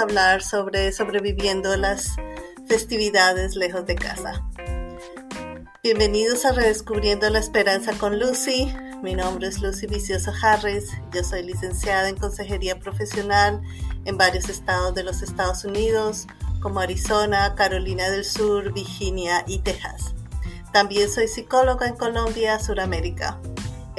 hablar 0.00 0.42
sobre 0.42 0.92
sobreviviendo 0.92 1.76
las 1.76 2.16
festividades 2.66 3.54
lejos 3.54 3.84
de 3.86 3.96
casa. 3.96 4.42
Bienvenidos 5.82 6.44
a 6.46 6.52
Redescubriendo 6.52 7.28
la 7.28 7.38
Esperanza 7.38 7.92
con 7.98 8.18
Lucy. 8.18 8.74
Mi 9.02 9.14
nombre 9.14 9.48
es 9.48 9.60
Lucy 9.60 9.86
Vicioso 9.86 10.32
Harris. 10.42 10.90
Yo 11.12 11.22
soy 11.22 11.42
licenciada 11.42 12.08
en 12.08 12.16
Consejería 12.16 12.78
Profesional 12.78 13.60
en 14.06 14.16
varios 14.16 14.48
estados 14.48 14.94
de 14.94 15.04
los 15.04 15.20
Estados 15.22 15.64
Unidos, 15.64 16.26
como 16.60 16.80
Arizona, 16.80 17.54
Carolina 17.54 18.08
del 18.08 18.24
Sur, 18.24 18.72
Virginia 18.72 19.44
y 19.46 19.58
Texas. 19.58 20.14
También 20.72 21.10
soy 21.10 21.28
psicóloga 21.28 21.86
en 21.86 21.96
Colombia, 21.96 22.58
Suramérica. 22.58 23.38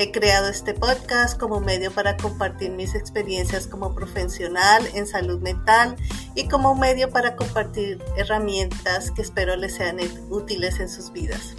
He 0.01 0.11
creado 0.11 0.47
este 0.47 0.73
podcast 0.73 1.39
como 1.39 1.59
medio 1.59 1.91
para 1.91 2.17
compartir 2.17 2.71
mis 2.71 2.95
experiencias 2.95 3.67
como 3.67 3.93
profesional 3.93 4.81
en 4.95 5.05
salud 5.05 5.39
mental 5.41 5.95
y 6.33 6.47
como 6.47 6.73
medio 6.73 7.11
para 7.11 7.35
compartir 7.35 8.03
herramientas 8.17 9.11
que 9.11 9.21
espero 9.21 9.55
les 9.57 9.75
sean 9.75 9.99
útiles 10.31 10.79
en 10.79 10.89
sus 10.89 11.11
vidas. 11.11 11.53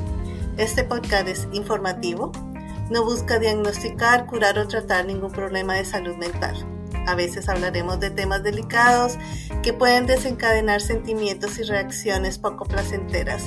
Este 0.57 0.83
podcast 0.83 1.29
es 1.29 1.47
informativo, 1.53 2.33
no 2.91 3.05
busca 3.05 3.39
diagnosticar, 3.39 4.27
curar 4.27 4.59
o 4.59 4.67
tratar 4.67 5.07
ningún 5.07 5.31
problema 5.31 5.75
de 5.75 5.85
salud 5.85 6.17
mental. 6.17 6.67
A 7.07 7.15
veces 7.15 7.49
hablaremos 7.49 8.01
de 8.01 8.11
temas 8.11 8.43
delicados 8.43 9.19
que 9.63 9.73
pueden 9.73 10.07
desencadenar 10.07 10.81
sentimientos 10.81 11.61
y 11.61 11.63
reacciones 11.63 12.39
poco 12.39 12.65
placenteras 12.65 13.45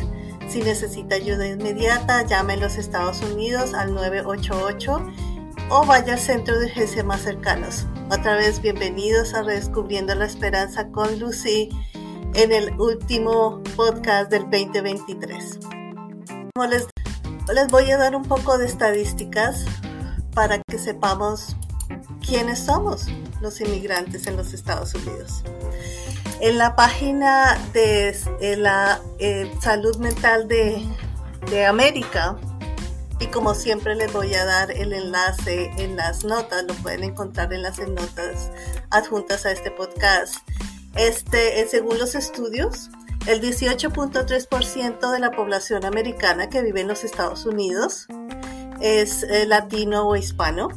si 0.47 0.61
necesita 0.61 1.15
ayuda 1.15 1.47
inmediata, 1.47 2.23
llame 2.23 2.53
a 2.53 2.57
los 2.57 2.77
Estados 2.77 3.21
Unidos 3.21 3.73
al 3.73 3.93
988 3.93 5.11
o 5.69 5.85
vaya 5.85 6.13
al 6.13 6.19
centro 6.19 6.59
de 6.59 6.67
urgencia 6.67 7.03
más 7.03 7.21
cercanos. 7.21 7.85
Otra 8.11 8.35
vez, 8.35 8.61
bienvenidos 8.61 9.33
a 9.33 9.41
Redescubriendo 9.41 10.13
la 10.15 10.25
Esperanza 10.25 10.89
con 10.89 11.19
Lucy 11.19 11.69
en 12.35 12.51
el 12.51 12.79
último 12.79 13.61
podcast 13.75 14.29
del 14.29 14.43
2023. 14.43 15.59
Les, 16.69 16.87
les 17.53 17.67
voy 17.69 17.91
a 17.91 17.97
dar 17.97 18.15
un 18.15 18.23
poco 18.23 18.57
de 18.57 18.67
estadísticas 18.67 19.65
para 20.33 20.61
que 20.69 20.77
sepamos 20.77 21.55
quiénes 22.25 22.59
somos 22.59 23.07
los 23.41 23.59
inmigrantes 23.61 24.27
en 24.27 24.37
los 24.37 24.53
Estados 24.53 24.93
Unidos. 24.93 25.43
En 26.41 26.57
la 26.57 26.75
página 26.75 27.57
de 27.73 28.15
la 28.57 29.01
eh, 29.19 29.51
salud 29.61 29.97
mental 29.97 30.47
de, 30.47 30.85
de 31.49 31.65
América, 31.65 32.37
y 33.19 33.27
como 33.27 33.55
siempre 33.55 33.95
les 33.95 34.11
voy 34.11 34.33
a 34.33 34.43
dar 34.43 34.71
el 34.71 34.91
enlace 34.91 35.71
en 35.77 35.95
las 35.95 36.25
notas, 36.25 36.63
lo 36.63 36.73
pueden 36.75 37.03
encontrar 37.03 37.53
en 37.53 37.61
las 37.61 37.79
notas 37.79 38.51
adjuntas 38.89 39.45
a 39.45 39.51
este 39.51 39.71
podcast. 39.71 40.35
Este, 40.95 41.61
eh, 41.61 41.67
según 41.69 41.97
los 41.97 42.15
estudios, 42.15 42.89
el 43.25 43.41
18.3% 43.41 45.11
de 45.11 45.19
la 45.19 45.31
población 45.31 45.85
americana 45.85 46.49
que 46.49 46.61
vive 46.61 46.81
en 46.81 46.87
los 46.87 47.03
Estados 47.03 47.45
Unidos 47.45 48.07
es 48.81 49.23
eh, 49.23 49.45
latino 49.45 50.07
o 50.07 50.15
hispano. 50.15 50.67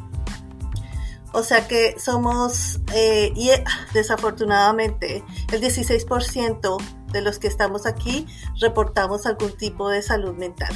O 1.33 1.43
sea 1.43 1.69
que 1.69 1.99
somos, 1.99 2.81
eh, 2.95 3.33
y 3.35 3.51
eh, 3.51 3.63
desafortunadamente, 3.93 5.23
el 5.53 5.61
16% 5.61 6.77
de 7.13 7.21
los 7.21 7.39
que 7.39 7.49
estamos 7.49 7.87
aquí 7.87 8.27
reportamos 8.61 9.27
algún 9.27 9.53
tipo 9.57 9.91
de 9.91 10.03
salud 10.03 10.35
mental. 10.35 10.73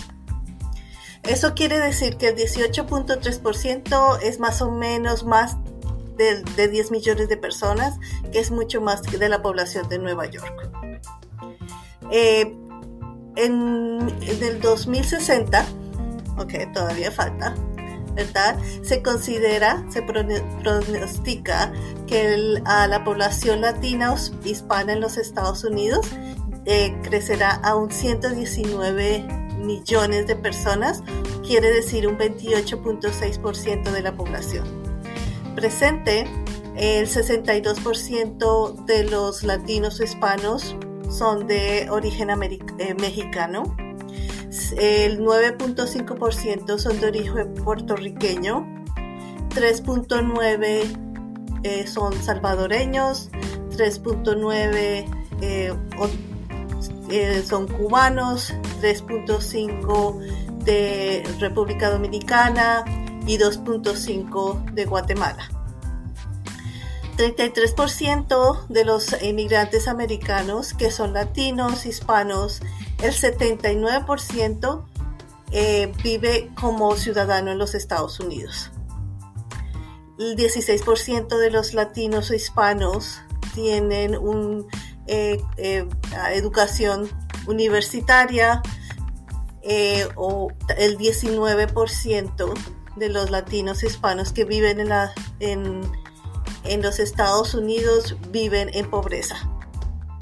Eso 1.22 1.54
quiere 1.54 1.78
decir 1.78 2.16
que 2.16 2.28
el 2.28 2.36
18.3% 2.36 4.18
es 4.22 4.40
más 4.40 4.60
o 4.60 4.70
menos 4.70 5.24
más 5.24 5.56
de, 6.16 6.68
10 6.68 6.90
millones 6.90 7.28
de 7.28 7.36
personas, 7.36 7.98
que 8.32 8.40
es 8.40 8.50
mucho 8.50 8.80
más 8.80 9.02
de 9.02 9.28
la 9.28 9.40
población 9.40 9.88
de 9.88 9.98
Nueva 9.98 10.26
York. 10.26 10.70
Eh, 12.10 12.54
en, 13.36 14.14
en, 14.20 14.42
el 14.42 14.60
2060, 14.60 15.64
ok, 16.36 16.72
todavía 16.74 17.10
falta, 17.10 17.54
¿verdad? 18.14 18.58
Se 18.82 19.02
considera, 19.02 19.84
se 19.90 20.02
pronostica 20.02 21.72
que 22.06 22.60
a 22.64 22.86
la 22.86 23.04
población 23.04 23.60
latina 23.60 24.14
hispana 24.44 24.92
en 24.92 25.00
los 25.00 25.16
Estados 25.16 25.64
Unidos 25.64 26.06
eh, 26.64 26.94
crecerá 27.02 27.54
a 27.62 27.74
un 27.74 27.90
119 27.90 29.26
millones 29.58 30.26
de 30.26 30.36
personas, 30.36 31.02
quiere 31.46 31.70
decir 31.70 32.06
un 32.06 32.18
28.6% 32.18 33.90
de 33.90 34.02
la 34.02 34.14
población. 34.14 34.64
Presente, 35.54 36.26
el 36.76 37.06
62% 37.06 38.84
de 38.86 39.04
los 39.04 39.42
latinos 39.42 40.00
o 40.00 40.04
hispanos 40.04 40.76
son 41.10 41.46
de 41.46 41.88
origen 41.90 42.30
eh, 42.30 42.94
mexicano, 42.94 43.76
el 44.76 45.20
9.5% 45.20 46.78
son 46.78 47.00
de 47.00 47.06
origen 47.06 47.54
puertorriqueño, 47.54 48.66
3.9% 49.50 50.98
eh, 51.64 51.86
son 51.86 52.12
salvadoreños, 52.22 53.30
3.9% 53.70 55.06
eh, 55.40 55.72
eh, 57.10 57.42
son 57.46 57.68
cubanos, 57.68 58.52
3.5% 58.80 60.18
de 60.64 61.22
República 61.40 61.90
Dominicana 61.90 62.84
y 63.26 63.38
2.5% 63.38 64.72
de 64.72 64.84
Guatemala. 64.84 65.48
33% 67.16 68.66
de 68.68 68.84
los 68.84 69.22
inmigrantes 69.22 69.86
americanos 69.86 70.74
que 70.74 70.90
son 70.90 71.12
latinos, 71.12 71.86
hispanos, 71.86 72.62
el 73.02 73.12
79% 73.12 74.84
eh, 75.50 75.92
vive 76.02 76.50
como 76.58 76.96
ciudadano 76.96 77.50
en 77.50 77.58
los 77.58 77.74
Estados 77.74 78.20
Unidos. 78.20 78.70
El 80.18 80.36
16% 80.36 81.36
de 81.36 81.50
los 81.50 81.74
latinos 81.74 82.30
o 82.30 82.34
hispanos 82.34 83.20
tienen 83.54 84.16
una 84.16 84.64
eh, 85.06 85.42
eh, 85.56 85.86
educación 86.32 87.10
universitaria 87.46 88.62
o 90.16 90.50
el 90.76 90.98
19% 90.98 92.54
de 92.96 93.08
los 93.08 93.30
latinos 93.30 93.82
hispanos 93.82 94.32
que 94.32 94.44
viven 94.44 94.80
en, 95.40 95.80
en 96.64 96.82
los 96.82 96.98
Estados 96.98 97.54
Unidos 97.54 98.16
viven 98.30 98.70
en 98.74 98.90
pobreza. 98.90 99.36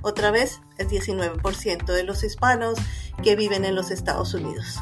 Otra 0.03 0.31
vez, 0.31 0.61
el 0.81 0.89
19% 0.89 1.85
de 1.85 2.03
los 2.03 2.25
hispanos 2.25 2.79
que 3.23 3.37
viven 3.37 3.65
en 3.65 3.75
los 3.75 3.91
Estados 3.91 4.35
Unidos. 4.35 4.81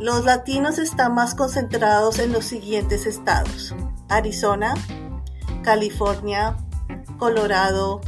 Los 0.00 0.24
latinos 0.24 0.78
están 0.78 1.14
más 1.14 1.34
concentrados 1.34 2.18
en 2.18 2.32
los 2.32 2.44
siguientes 2.44 3.06
estados. 3.06 3.74
Arizona, 4.08 4.74
California, 5.62 6.56
Colorado, 7.18 8.00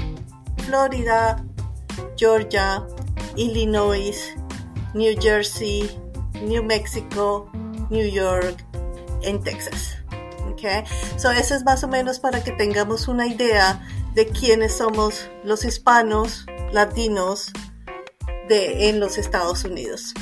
Florida, 0.66 1.44
Georgia, 2.16 2.86
Illinois, 3.36 4.34
New 4.94 5.14
Jersey, 5.20 5.90
New 6.42 6.62
Mexico, 6.62 7.50
New 7.90 8.06
York, 8.06 8.64
en 9.22 9.42
Texas. 9.42 9.96
Okay? 10.52 10.84
So 11.16 11.30
eso 11.30 11.54
es 11.54 11.64
más 11.64 11.84
o 11.84 11.88
menos 11.88 12.20
para 12.20 12.42
que 12.42 12.52
tengamos 12.52 13.08
una 13.08 13.26
idea 13.26 13.80
de 14.14 14.26
quiénes 14.26 14.76
somos 14.76 15.28
los 15.44 15.64
hispanos, 15.64 16.46
latinos 16.72 17.52
de, 18.48 18.88
en 18.88 19.00
los 19.00 19.18
Estados 19.18 19.64
Unidos. 19.64 20.14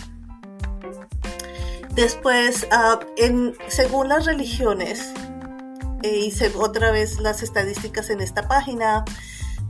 Después, 1.95 2.67
ah, 2.71 3.01
en, 3.17 3.57
según 3.69 4.09
las 4.09 4.27
religiones, 4.27 5.13
eh, 6.03 6.31
y 6.31 6.57
otra 6.57 6.91
vez 6.91 7.19
las 7.21 7.43
estadísticas 7.43 8.11
en 8.11 8.21
esta 8.21 8.47
página, 8.49 9.05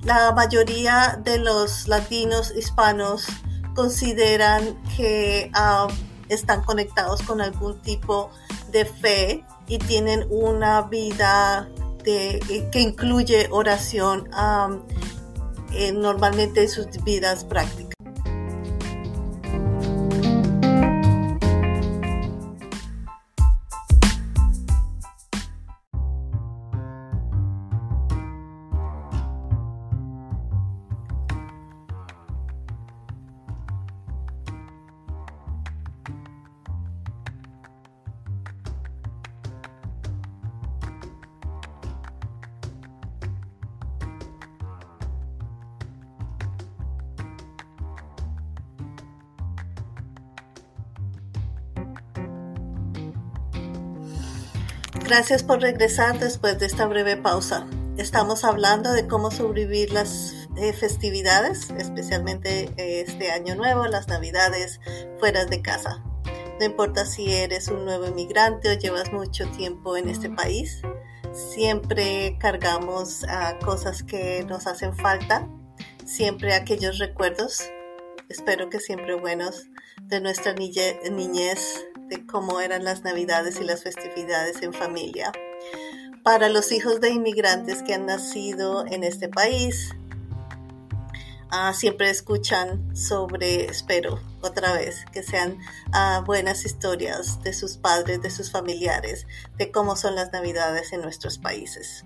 la 0.02 0.32
mayoría 0.32 1.20
de 1.22 1.38
los 1.38 1.88
latinos 1.88 2.52
hispanos 2.56 3.26
consideran 3.74 4.76
que 4.96 5.50
ah, 5.54 5.86
están 6.28 6.62
conectados 6.64 7.22
con 7.22 7.40
algún 7.40 7.80
tipo 7.82 8.30
de 8.72 8.84
fe 8.84 9.44
y 9.68 9.78
tienen 9.78 10.26
una 10.30 10.82
vida 10.82 11.68
eh, 12.04 12.40
que 12.72 12.80
incluye 12.80 13.48
oración 13.50 14.28
eh, 15.76 15.92
normalmente 15.92 16.62
en 16.62 16.68
sus 16.68 16.86
vidas 17.04 17.44
prácticas. 17.44 17.85
Gracias 55.06 55.44
por 55.44 55.60
regresar 55.60 56.18
después 56.18 56.58
de 56.58 56.66
esta 56.66 56.84
breve 56.86 57.16
pausa. 57.16 57.64
Estamos 57.96 58.42
hablando 58.44 58.92
de 58.92 59.06
cómo 59.06 59.30
sobrevivir 59.30 59.92
las 59.92 60.48
eh, 60.56 60.72
festividades, 60.72 61.70
especialmente 61.78 62.72
eh, 62.76 63.04
este 63.06 63.30
año 63.30 63.54
nuevo, 63.54 63.86
las 63.86 64.08
navidades 64.08 64.80
fuera 65.20 65.44
de 65.44 65.62
casa. 65.62 66.02
No 66.58 66.66
importa 66.66 67.06
si 67.06 67.32
eres 67.32 67.68
un 67.68 67.84
nuevo 67.84 68.08
inmigrante 68.08 68.68
o 68.68 68.76
llevas 68.76 69.12
mucho 69.12 69.48
tiempo 69.50 69.96
en 69.96 70.08
este 70.08 70.28
país, 70.28 70.82
siempre 71.32 72.36
cargamos 72.40 73.22
a 73.28 73.60
cosas 73.60 74.02
que 74.02 74.44
nos 74.48 74.66
hacen 74.66 74.96
falta, 74.96 75.48
siempre 76.04 76.52
aquellos 76.52 76.98
recuerdos, 76.98 77.62
espero 78.28 78.70
que 78.70 78.80
siempre 78.80 79.14
buenos, 79.14 79.68
de 80.02 80.20
nuestra 80.20 80.52
niñez, 80.52 81.86
de 82.08 82.26
cómo 82.26 82.60
eran 82.60 82.84
las 82.84 83.04
navidades 83.04 83.60
y 83.60 83.64
las 83.64 83.82
festividades 83.82 84.62
en 84.62 84.72
familia. 84.72 85.32
Para 86.22 86.48
los 86.48 86.72
hijos 86.72 87.00
de 87.00 87.10
inmigrantes 87.10 87.82
que 87.82 87.94
han 87.94 88.06
nacido 88.06 88.84
en 88.86 89.04
este 89.04 89.28
país, 89.28 89.94
ah, 91.50 91.72
siempre 91.72 92.10
escuchan 92.10 92.96
sobre, 92.96 93.66
espero 93.66 94.20
otra 94.40 94.72
vez, 94.72 95.04
que 95.12 95.22
sean 95.22 95.58
ah, 95.92 96.22
buenas 96.26 96.64
historias 96.64 97.42
de 97.42 97.52
sus 97.52 97.76
padres, 97.76 98.22
de 98.22 98.30
sus 98.30 98.50
familiares, 98.50 99.26
de 99.56 99.70
cómo 99.70 99.96
son 99.96 100.14
las 100.14 100.32
navidades 100.32 100.92
en 100.92 101.02
nuestros 101.02 101.38
países. 101.38 102.04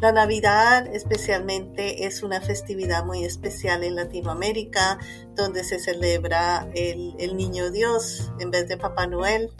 La 0.00 0.12
Navidad 0.12 0.86
especialmente 0.94 2.06
es 2.06 2.22
una 2.22 2.40
festividad 2.40 3.04
muy 3.04 3.24
especial 3.24 3.82
en 3.82 3.96
Latinoamérica, 3.96 4.98
donde 5.34 5.64
se 5.64 5.80
celebra 5.80 6.68
el, 6.74 7.36
Niño 7.36 7.72
Dios 7.72 8.30
en 8.38 8.52
vez 8.52 8.68
de 8.68 8.76
Papá 8.76 9.08
Noel. 9.08 9.50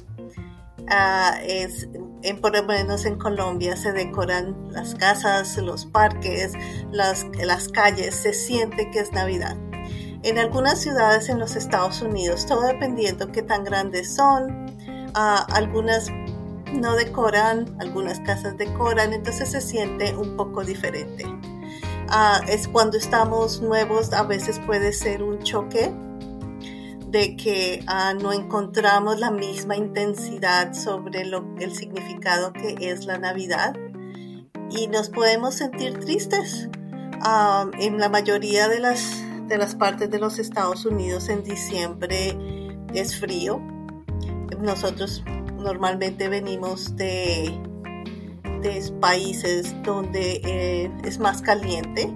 Ah, 0.88 1.40
es, 1.42 1.88
en, 2.22 2.40
por 2.40 2.54
lo 2.54 2.62
menos 2.62 3.04
en 3.04 3.18
Colombia 3.18 3.76
se 3.76 3.92
decoran 3.92 4.68
las 4.70 4.94
casas, 4.94 5.56
los 5.58 5.86
parques, 5.86 6.52
las, 6.92 7.26
calles, 7.72 8.14
se 8.14 8.32
siente 8.32 8.90
que 8.92 9.00
es 9.00 9.12
Navidad. 9.12 9.56
En 10.22 10.38
algunas 10.38 10.80
ciudades 10.80 11.28
en 11.28 11.40
los 11.40 11.56
Estados 11.56 12.00
Unidos, 12.00 12.46
todo 12.46 12.62
dependiendo 12.62 13.32
qué 13.32 13.42
tan 13.42 13.64
grandes 13.64 14.14
son, 14.14 14.66
ah, 15.14 15.44
algunas 15.50 16.12
no 16.72 16.94
decoran, 16.96 17.76
algunas 17.80 18.20
casas 18.20 18.56
decoran, 18.56 19.12
entonces 19.12 19.50
se 19.50 19.60
siente 19.60 20.16
un 20.16 20.36
poco 20.36 20.64
diferente. 20.64 21.24
Ah, 22.08 22.40
es 22.48 22.68
cuando 22.68 22.96
estamos 22.96 23.60
nuevos, 23.60 24.12
a 24.12 24.22
veces 24.22 24.58
puede 24.60 24.92
ser 24.92 25.22
un 25.22 25.40
choque 25.40 25.92
de 27.10 27.36
que 27.36 27.82
ah, 27.86 28.14
no 28.14 28.32
encontramos 28.32 29.18
la 29.18 29.30
misma 29.30 29.76
intensidad 29.76 30.74
sobre 30.74 31.24
lo, 31.24 31.54
el 31.58 31.74
significado 31.74 32.52
que 32.52 32.76
es 32.90 33.06
la 33.06 33.18
Navidad 33.18 33.74
y 34.70 34.86
nos 34.88 35.08
podemos 35.08 35.54
sentir 35.54 35.98
tristes. 35.98 36.68
Ah, 37.20 37.66
en 37.78 37.98
la 37.98 38.08
mayoría 38.08 38.68
de 38.68 38.78
las, 38.78 39.22
de 39.48 39.58
las 39.58 39.74
partes 39.74 40.10
de 40.10 40.18
los 40.18 40.38
Estados 40.38 40.84
Unidos 40.84 41.28
en 41.28 41.42
diciembre 41.42 42.36
es 42.94 43.18
frío. 43.18 43.60
Nosotros 44.60 45.24
normalmente 45.58 46.28
venimos 46.28 46.96
de, 46.96 47.52
de 48.62 48.92
países 49.00 49.74
donde 49.82 50.40
eh, 50.44 50.90
es 51.04 51.18
más 51.18 51.42
caliente. 51.42 52.12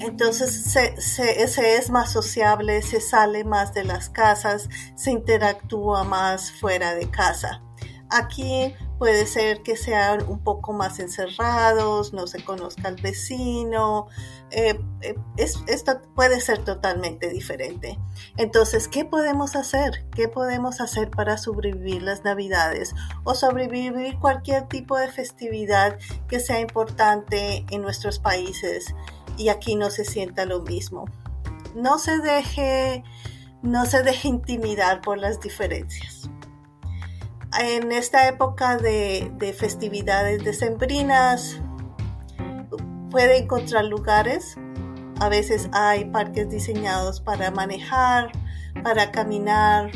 Entonces 0.00 0.64
se, 0.64 1.00
se, 1.00 1.76
es 1.76 1.90
más 1.90 2.10
sociable, 2.10 2.82
se 2.82 3.00
sale 3.00 3.44
más 3.44 3.72
de 3.72 3.84
las 3.84 4.08
casas, 4.08 4.68
se 4.96 5.12
interactúa 5.12 6.02
más 6.02 6.50
fuera 6.50 6.94
de 6.94 7.08
casa. 7.08 7.62
Aquí 8.10 8.74
puede 9.02 9.26
ser 9.26 9.64
que 9.64 9.76
sean 9.76 10.22
un 10.28 10.38
poco 10.38 10.72
más 10.72 11.00
encerrados, 11.00 12.12
no 12.12 12.28
se 12.28 12.44
conozca 12.44 12.86
al 12.86 12.94
vecino, 12.94 14.06
eh, 14.52 14.78
eh, 15.00 15.16
esto 15.36 16.00
puede 16.14 16.40
ser 16.40 16.58
totalmente 16.58 17.28
diferente. 17.28 17.98
Entonces, 18.36 18.86
¿qué 18.86 19.04
podemos 19.04 19.56
hacer? 19.56 20.08
¿Qué 20.14 20.28
podemos 20.28 20.80
hacer 20.80 21.10
para 21.10 21.36
sobrevivir 21.36 22.00
las 22.00 22.22
navidades 22.22 22.94
o 23.24 23.34
sobrevivir 23.34 24.20
cualquier 24.20 24.68
tipo 24.68 24.96
de 24.96 25.08
festividad 25.08 25.98
que 26.28 26.38
sea 26.38 26.60
importante 26.60 27.66
en 27.70 27.82
nuestros 27.82 28.20
países 28.20 28.94
y 29.36 29.48
aquí 29.48 29.74
no 29.74 29.90
se 29.90 30.04
sienta 30.04 30.44
lo 30.44 30.62
mismo? 30.62 31.06
No 31.74 31.98
se 31.98 32.18
deje, 32.18 33.02
no 33.62 33.84
se 33.84 34.04
deje 34.04 34.28
intimidar 34.28 35.00
por 35.00 35.18
las 35.18 35.40
diferencias 35.40 36.30
en 37.60 37.92
esta 37.92 38.28
época 38.28 38.76
de, 38.76 39.54
festividades 39.56 40.44
decembrinas 40.44 41.60
puede 43.10 43.38
encontrar 43.38 43.84
lugares. 43.84 44.56
A 45.20 45.28
veces 45.28 45.68
hay 45.72 46.06
parques 46.06 46.48
diseñados 46.48 47.20
para 47.20 47.50
manejar, 47.50 48.32
para 48.82 49.10
caminar. 49.12 49.90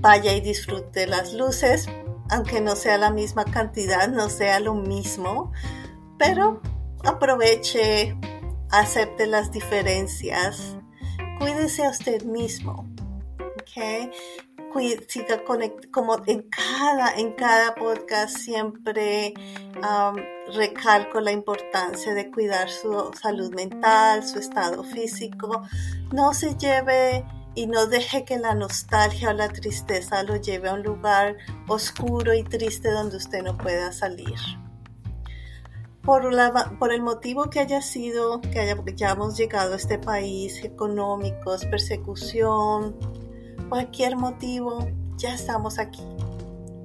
Vaya 0.00 0.34
y 0.34 0.40
disfrute 0.40 1.06
las 1.06 1.32
luces, 1.32 1.88
aunque 2.30 2.60
no 2.60 2.76
sea 2.76 2.98
la 2.98 3.10
misma 3.10 3.44
cantidad, 3.44 4.08
no 4.08 4.28
sea 4.28 4.60
lo 4.60 4.74
mismo, 4.74 5.52
pero 6.18 6.60
aproveche, 7.04 8.16
acepte 8.70 9.26
las 9.26 9.50
diferencias, 9.50 10.76
cuídese 11.40 11.84
a 11.84 11.90
usted 11.90 12.22
mismo. 12.22 12.86
Okay 13.62 14.10
siga 15.08 15.42
como 15.90 16.22
en 16.26 16.42
cada, 16.50 17.14
en 17.16 17.32
cada 17.32 17.74
podcast 17.74 18.36
siempre 18.36 19.34
recalco 20.54 21.20
la 21.20 21.32
importancia 21.32 22.14
de 22.14 22.30
cuidar 22.30 22.68
su 22.70 23.10
salud 23.20 23.54
mental, 23.54 24.26
su 24.26 24.38
estado 24.38 24.84
físico. 24.84 25.62
No 26.12 26.34
se 26.34 26.56
lleve 26.56 27.24
y 27.54 27.66
no 27.66 27.86
deje 27.86 28.24
que 28.24 28.38
la 28.38 28.54
nostalgia 28.54 29.30
o 29.30 29.32
la 29.32 29.48
tristeza 29.48 30.22
lo 30.22 30.36
lleve 30.36 30.68
a 30.68 30.74
un 30.74 30.82
lugar 30.82 31.36
oscuro 31.66 32.34
y 32.34 32.44
triste 32.44 32.90
donde 32.90 33.16
usted 33.16 33.42
no 33.42 33.56
pueda 33.56 33.92
salir. 33.92 34.36
Por 36.02 36.92
el 36.92 37.02
motivo 37.02 37.50
que 37.50 37.60
haya 37.60 37.82
sido, 37.82 38.40
que 38.40 38.60
hayamos 38.60 39.36
llegado 39.36 39.74
a 39.74 39.76
este 39.76 39.98
país, 39.98 40.64
económicos, 40.64 41.66
persecución, 41.66 42.96
cualquier 43.68 44.16
motivo, 44.16 44.88
ya 45.16 45.34
estamos 45.34 45.78
aquí, 45.78 46.02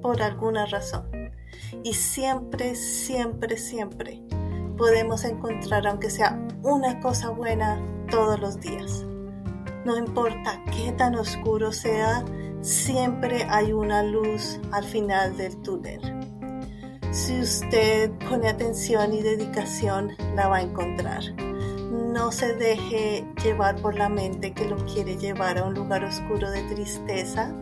por 0.02 0.22
alguna 0.22 0.66
razón. 0.66 1.04
Y 1.82 1.94
siempre, 1.94 2.74
siempre, 2.74 3.56
siempre 3.56 4.22
podemos 4.76 5.24
encontrar, 5.24 5.86
aunque 5.86 6.10
sea 6.10 6.38
una 6.62 7.00
cosa 7.00 7.30
buena, 7.30 7.80
todos 8.10 8.38
los 8.38 8.60
días. 8.60 9.04
No 9.84 9.96
importa 9.96 10.62
qué 10.72 10.92
tan 10.92 11.14
oscuro 11.14 11.72
sea, 11.72 12.24
siempre 12.60 13.44
hay 13.48 13.72
una 13.72 14.02
luz 14.02 14.60
al 14.72 14.84
final 14.84 15.36
del 15.36 15.60
túnel. 15.62 16.00
Si 17.10 17.40
usted 17.40 18.10
pone 18.28 18.48
atención 18.48 19.12
y 19.12 19.22
dedicación, 19.22 20.12
la 20.34 20.48
va 20.48 20.56
a 20.56 20.62
encontrar 20.62 21.22
no 21.94 22.32
se 22.32 22.54
deje 22.54 23.26
llevar 23.42 23.76
por 23.76 23.96
la 23.96 24.08
mente 24.08 24.52
que 24.52 24.66
lo 24.66 24.76
quiere 24.86 25.16
llevar 25.16 25.58
a 25.58 25.64
un 25.64 25.74
lugar 25.74 26.04
oscuro 26.04 26.50
de 26.50 26.62
tristeza. 26.62 27.54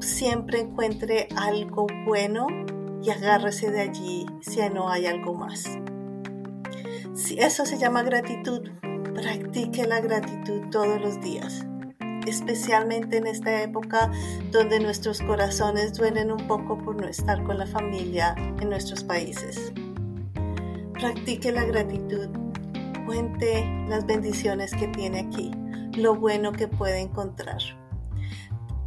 Siempre 0.00 0.60
encuentre 0.60 1.28
algo 1.36 1.86
bueno 2.06 2.46
y 3.02 3.10
agárrese 3.10 3.70
de 3.70 3.80
allí 3.80 4.26
si 4.40 4.60
no 4.70 4.88
hay 4.88 5.06
algo 5.06 5.34
más. 5.34 5.64
Si 7.14 7.38
eso 7.38 7.66
se 7.66 7.78
llama 7.78 8.02
gratitud, 8.02 8.68
practique 9.14 9.86
la 9.86 10.00
gratitud 10.00 10.70
todos 10.70 11.00
los 11.00 11.20
días, 11.20 11.66
especialmente 12.26 13.18
en 13.18 13.26
esta 13.26 13.62
época 13.62 14.10
donde 14.52 14.80
nuestros 14.80 15.20
corazones 15.22 15.92
duelen 15.94 16.30
un 16.32 16.46
poco 16.46 16.78
por 16.78 16.96
no 16.96 17.06
estar 17.06 17.42
con 17.44 17.58
la 17.58 17.66
familia 17.66 18.34
en 18.60 18.70
nuestros 18.70 19.04
países. 19.04 19.72
Practique 20.94 21.52
la 21.52 21.64
gratitud 21.64 22.39
las 23.88 24.06
bendiciones 24.06 24.72
que 24.72 24.86
tiene 24.86 25.20
aquí, 25.20 25.50
lo 25.96 26.14
bueno 26.14 26.52
que 26.52 26.68
puede 26.68 27.00
encontrar. 27.00 27.58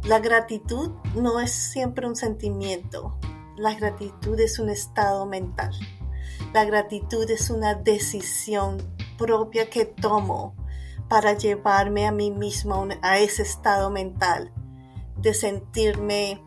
La 0.04 0.18
gratitud 0.18 0.92
no 1.14 1.40
es 1.40 1.50
siempre 1.50 2.06
un 2.06 2.16
sentimiento, 2.16 3.18
la 3.56 3.74
gratitud 3.74 4.38
es 4.40 4.58
un 4.58 4.70
estado 4.70 5.26
mental. 5.26 5.72
La 6.54 6.64
gratitud 6.64 7.30
es 7.30 7.50
una 7.50 7.74
decisión 7.74 8.78
propia 9.18 9.68
que 9.68 9.84
tomo 9.84 10.54
para 11.08 11.34
llevarme 11.34 12.06
a 12.06 12.12
mí 12.12 12.30
mismo 12.30 12.88
a 13.02 13.18
ese 13.18 13.42
estado 13.42 13.90
mental 13.90 14.52
de 15.18 15.34
sentirme 15.34 16.42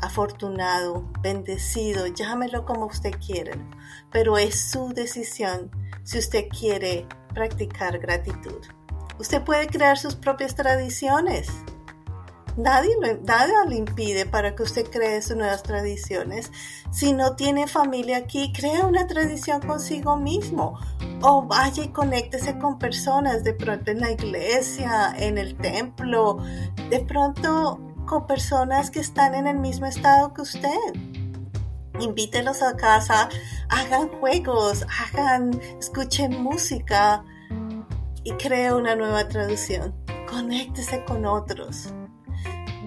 afortunado, 0.00 1.08
bendecido, 1.22 2.06
llámelo 2.08 2.64
como 2.64 2.86
usted 2.86 3.12
quiera, 3.24 3.52
pero 4.10 4.36
es 4.36 4.60
su 4.60 4.88
decisión 4.88 5.70
si 6.06 6.18
usted 6.18 6.48
quiere 6.48 7.06
practicar 7.34 7.98
gratitud. 7.98 8.62
Usted 9.18 9.42
puede 9.42 9.66
crear 9.66 9.98
sus 9.98 10.14
propias 10.14 10.54
tradiciones. 10.54 11.48
Nadie, 12.56 12.96
nada 13.24 13.66
le 13.68 13.76
impide 13.76 14.24
para 14.24 14.54
que 14.54 14.62
usted 14.62 14.88
cree 14.88 15.20
sus 15.20 15.36
nuevas 15.36 15.62
tradiciones. 15.62 16.52
Si 16.90 17.12
no 17.12 17.34
tiene 17.34 17.66
familia 17.66 18.18
aquí, 18.18 18.52
crea 18.52 18.86
una 18.86 19.06
tradición 19.06 19.60
consigo 19.60 20.16
mismo. 20.16 20.78
O 21.22 21.42
vaya 21.42 21.84
y 21.84 21.88
conéctese 21.88 22.56
con 22.58 22.78
personas, 22.78 23.42
de 23.42 23.52
pronto 23.52 23.90
en 23.90 24.00
la 24.00 24.12
iglesia, 24.12 25.14
en 25.18 25.38
el 25.38 25.56
templo, 25.56 26.38
de 26.88 27.00
pronto 27.00 27.80
con 28.06 28.26
personas 28.26 28.90
que 28.90 29.00
están 29.00 29.34
en 29.34 29.48
el 29.48 29.58
mismo 29.58 29.86
estado 29.86 30.32
que 30.32 30.42
usted 30.42 30.78
invítelos 32.00 32.62
a 32.62 32.76
casa, 32.76 33.28
hagan 33.68 34.08
juegos, 34.20 34.84
hagan, 34.88 35.58
escuchen 35.78 36.42
música 36.42 37.24
y 38.24 38.32
cree 38.32 38.72
una 38.72 38.96
nueva 38.96 39.28
traducción. 39.28 39.94
Conéctese 40.28 41.04
con 41.04 41.24
otros 41.24 41.92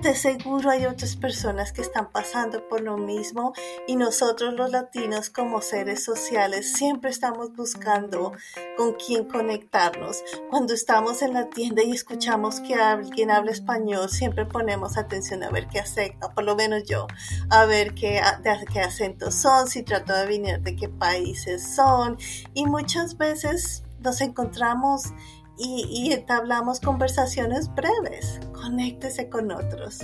de 0.01 0.15
seguro 0.15 0.69
hay 0.69 0.85
otras 0.85 1.17
personas 1.17 1.73
que 1.73 1.81
están 1.81 2.09
pasando 2.11 2.65
por 2.69 2.81
lo 2.81 2.97
mismo 2.97 3.53
y 3.85 3.97
nosotros 3.97 4.53
los 4.53 4.71
latinos 4.71 5.29
como 5.29 5.61
seres 5.61 6.03
sociales 6.03 6.73
siempre 6.73 7.09
estamos 7.09 7.53
buscando 7.53 8.31
con 8.77 8.93
quién 8.93 9.25
conectarnos. 9.25 10.23
Cuando 10.49 10.73
estamos 10.73 11.21
en 11.21 11.33
la 11.33 11.49
tienda 11.49 11.83
y 11.83 11.91
escuchamos 11.91 12.61
que 12.61 12.75
alguien 12.75 13.29
habla 13.29 13.51
español, 13.51 14.09
siempre 14.09 14.45
ponemos 14.45 14.97
atención 14.97 15.43
a 15.43 15.49
ver 15.49 15.67
qué 15.67 15.79
acento, 15.79 16.31
por 16.33 16.45
lo 16.45 16.55
menos 16.55 16.85
yo, 16.85 17.07
a 17.49 17.65
ver 17.65 17.93
qué, 17.93 18.21
de 18.41 18.65
qué 18.71 18.79
acentos 18.79 19.35
son, 19.35 19.67
si 19.67 19.83
trato 19.83 20.13
de 20.13 20.25
venir 20.25 20.61
de 20.61 20.75
qué 20.77 20.87
países 20.87 21.75
son 21.75 22.17
y 22.53 22.65
muchas 22.65 23.17
veces 23.17 23.83
nos 24.01 24.21
encontramos 24.21 25.13
y, 25.59 26.13
entablamos 26.13 26.79
conversaciones 26.79 27.73
breves. 27.75 28.39
Conéctese 28.53 29.29
con 29.29 29.51
otros. 29.51 29.99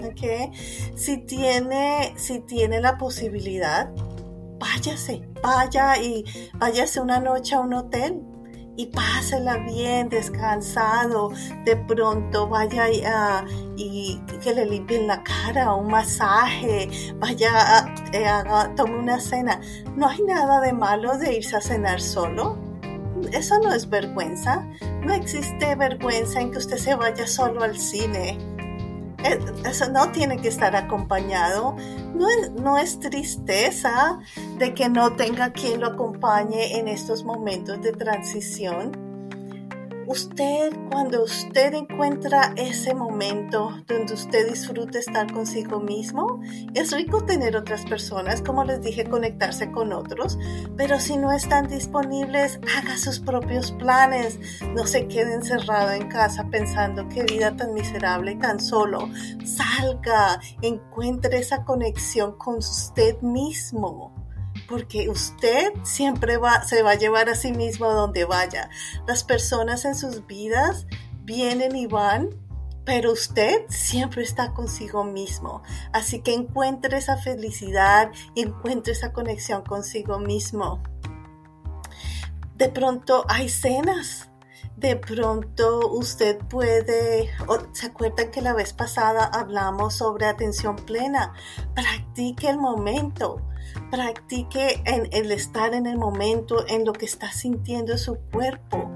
¿ok? 0.00 0.52
Si 0.96 1.18
tiene, 1.18 2.14
si 2.16 2.40
tiene 2.40 2.80
la 2.80 2.98
posibilidad, 2.98 3.90
váyase, 4.58 5.22
vaya 5.42 5.96
y 5.98 6.24
váyase 6.54 7.00
una 7.00 7.20
noche 7.20 7.54
a 7.54 7.60
un 7.60 7.74
hotel 7.74 8.22
y 8.76 8.86
pásela 8.86 9.58
bien, 9.58 10.08
descansado. 10.08 11.30
De 11.64 11.76
pronto 11.76 12.48
vaya 12.48 12.86
y 13.76 14.20
que 14.42 14.54
le 14.54 14.66
limpien 14.66 15.06
la 15.06 15.22
cara, 15.22 15.74
un 15.74 15.90
masaje, 15.90 16.88
vaya 17.18 17.50
a, 17.78 17.94
eh, 18.12 18.74
tome 18.76 18.98
una 18.98 19.20
cena. 19.20 19.60
No 19.96 20.08
hay 20.08 20.22
nada 20.22 20.60
de 20.60 20.72
malo 20.72 21.18
de 21.18 21.36
irse 21.36 21.56
a 21.56 21.60
cenar 21.60 22.00
solo 22.00 22.67
eso 23.32 23.58
no 23.60 23.72
es 23.72 23.88
vergüenza. 23.88 24.66
No 25.02 25.12
existe 25.14 25.74
vergüenza 25.74 26.40
en 26.40 26.50
que 26.50 26.58
usted 26.58 26.76
se 26.76 26.94
vaya 26.94 27.26
solo 27.26 27.62
al 27.62 27.78
cine. 27.78 28.38
Eh, 29.24 29.38
eso 29.64 29.90
no 29.90 30.10
tiene 30.12 30.38
que 30.38 30.48
estar 30.48 30.76
acompañado. 30.76 31.76
No 32.14 32.28
es, 32.28 32.50
no 32.52 32.78
es 32.78 33.00
tristeza 33.00 34.18
de 34.58 34.74
que 34.74 34.88
no 34.88 35.16
tenga 35.16 35.52
quien 35.52 35.80
lo 35.80 35.88
acompañe 35.88 36.78
en 36.78 36.88
estos 36.88 37.24
momentos 37.24 37.80
de 37.82 37.92
transición 37.92 39.07
usted, 40.08 40.72
cuando 40.90 41.22
usted 41.22 41.74
encuentra 41.74 42.54
ese 42.56 42.94
momento 42.94 43.70
donde 43.86 44.14
usted 44.14 44.48
disfruta 44.48 44.98
estar 44.98 45.30
consigo 45.30 45.80
mismo, 45.80 46.40
es 46.72 46.92
rico 46.92 47.26
tener 47.26 47.56
otras 47.56 47.84
personas, 47.84 48.40
como 48.40 48.64
les 48.64 48.80
dije, 48.80 49.04
conectarse 49.04 49.70
con 49.70 49.92
otros, 49.92 50.38
pero 50.78 50.98
si 50.98 51.18
no 51.18 51.30
están 51.30 51.68
disponibles, 51.68 52.58
haga 52.74 52.96
sus 52.96 53.20
propios 53.20 53.72
planes, 53.72 54.38
no 54.74 54.86
se 54.86 55.06
quede 55.08 55.34
encerrado 55.34 55.92
en 55.92 56.08
casa 56.08 56.48
pensando 56.50 57.06
qué 57.10 57.24
vida 57.24 57.54
tan 57.54 57.74
miserable 57.74 58.32
y 58.32 58.38
tan 58.38 58.60
solo, 58.60 59.10
salga, 59.44 60.40
encuentre 60.62 61.36
esa 61.36 61.64
conexión 61.64 62.38
con 62.38 62.56
usted 62.56 63.20
mismo 63.20 64.27
porque 64.68 65.08
usted 65.08 65.72
siempre 65.82 66.36
va, 66.36 66.62
se 66.62 66.82
va 66.82 66.92
a 66.92 66.94
llevar 66.96 67.28
a 67.30 67.34
sí 67.34 67.52
mismo 67.52 67.90
donde 67.90 68.24
vaya. 68.26 68.68
Las 69.06 69.24
personas 69.24 69.84
en 69.86 69.94
sus 69.94 70.26
vidas 70.26 70.86
vienen 71.24 71.74
y 71.74 71.86
van, 71.86 72.28
pero 72.84 73.12
usted 73.12 73.64
siempre 73.68 74.22
está 74.22 74.52
consigo 74.52 75.04
mismo. 75.04 75.62
Así 75.92 76.20
que 76.20 76.34
encuentre 76.34 76.98
esa 76.98 77.16
felicidad 77.16 78.12
y 78.34 78.42
encuentre 78.42 78.92
esa 78.92 79.12
conexión 79.12 79.62
consigo 79.62 80.18
mismo. 80.18 80.82
De 82.54 82.68
pronto 82.68 83.24
hay 83.28 83.48
cenas. 83.48 84.30
De 84.76 84.94
pronto 84.94 85.90
usted 85.90 86.38
puede, 86.38 87.30
¿se 87.72 87.86
acuerdan 87.86 88.30
que 88.30 88.42
la 88.42 88.52
vez 88.52 88.72
pasada 88.72 89.24
hablamos 89.24 89.94
sobre 89.94 90.26
atención 90.26 90.76
plena? 90.76 91.32
Practique 91.74 92.48
el 92.48 92.58
momento 92.58 93.42
Practique 93.90 94.82
en 94.84 95.08
el 95.12 95.32
estar 95.32 95.72
en 95.74 95.86
el 95.86 95.96
momento, 95.96 96.66
en 96.68 96.84
lo 96.84 96.92
que 96.92 97.06
está 97.06 97.32
sintiendo 97.32 97.96
su 97.96 98.18
cuerpo. 98.32 98.90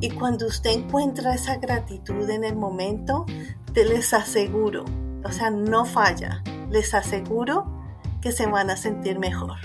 Y 0.00 0.10
cuando 0.10 0.46
usted 0.46 0.70
encuentra 0.70 1.34
esa 1.34 1.56
gratitud 1.56 2.28
en 2.30 2.44
el 2.44 2.54
momento, 2.54 3.26
te 3.72 3.84
les 3.84 4.14
aseguro, 4.14 4.84
o 5.24 5.32
sea, 5.32 5.50
no 5.50 5.84
falla, 5.84 6.42
les 6.70 6.94
aseguro 6.94 7.66
que 8.20 8.32
se 8.32 8.46
van 8.46 8.70
a 8.70 8.76
sentir 8.76 9.18
mejor. 9.18 9.56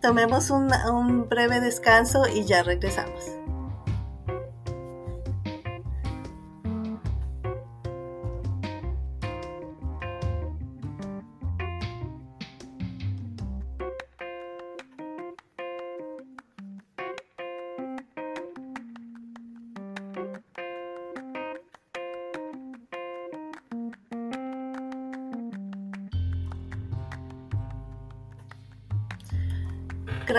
Tomemos 0.00 0.50
un 0.50 1.28
breve 1.28 1.60
descanso 1.60 2.26
y 2.26 2.44
ya 2.44 2.62
regresamos. 2.62 3.41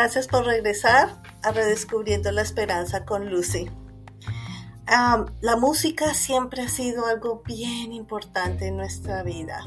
Gracias 0.03 0.27
por 0.27 0.45
regresar 0.45 1.21
a 1.43 1.51
Redescubriendo 1.53 2.29
la 2.33 2.41
Esperanza 2.41 3.05
con 3.05 3.29
Lucy. 3.29 3.69
la 4.85 5.55
música 5.55 6.13
siempre 6.13 6.61
ha 6.61 6.67
sido 6.67 7.05
algo 7.05 7.41
bien 7.45 7.93
importante 7.93 8.67
en 8.67 8.75
nuestra 8.75 9.23
vida. 9.23 9.65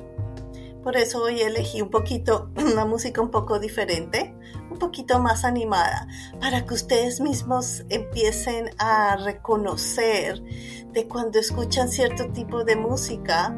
Por 0.83 0.99
eso 0.99 1.23
hoy 1.23 1.41
elegí 1.41 1.81
un 1.81 1.89
poquito, 1.89 2.51
una 2.59 2.85
música 2.85 3.23
un 3.23 3.31
poco 3.31 3.59
diferente, 3.59 4.37
un 4.71 4.79
poquito 4.79 5.21
más 5.21 5.43
animada, 5.47 6.07
para 6.39 6.67
que 6.67 6.75
ustedes 6.75 7.23
mismos 7.23 7.87
empiecen 7.89 8.69
a 8.77 9.17
reconocer 9.17 10.43
de 10.93 11.09
cuando 11.09 11.39
escuchan 11.39 11.89
cierto 11.89 12.31
tipo 12.33 12.63
de 12.63 12.77
música, 12.77 13.57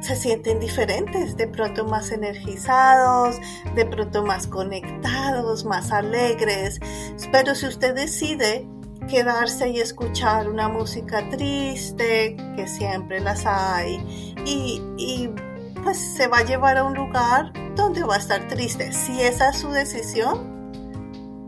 se 0.00 0.16
sienten 0.16 0.60
diferentes, 0.60 1.36
de 1.36 1.48
pronto 1.48 1.84
más 1.84 2.10
energizados, 2.12 3.36
de 3.74 3.86
pronto 3.86 4.22
más 4.22 4.46
conectados, 4.46 5.64
más 5.64 5.90
alegres. 5.92 6.80
Pero 7.32 7.54
si 7.54 7.66
usted 7.66 7.94
decide 7.94 8.68
quedarse 9.08 9.68
y 9.68 9.80
escuchar 9.80 10.48
una 10.48 10.68
música 10.68 11.28
triste, 11.30 12.36
que 12.56 12.66
siempre 12.66 13.20
las 13.20 13.46
hay, 13.46 13.96
y, 14.44 14.82
y 14.96 15.30
pues 15.82 15.98
se 15.98 16.26
va 16.26 16.38
a 16.38 16.44
llevar 16.44 16.78
a 16.78 16.84
un 16.84 16.94
lugar 16.94 17.52
donde 17.74 18.02
va 18.02 18.16
a 18.16 18.18
estar 18.18 18.48
triste. 18.48 18.92
Si 18.92 19.20
esa 19.20 19.50
es 19.50 19.58
su 19.58 19.70
decisión, 19.70 20.72